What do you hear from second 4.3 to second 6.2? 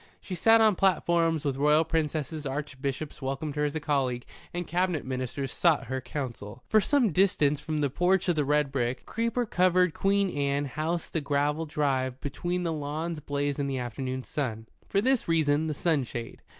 and Cabinet Ministers sought her